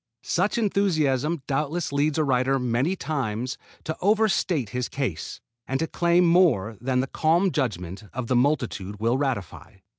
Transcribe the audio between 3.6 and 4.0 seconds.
to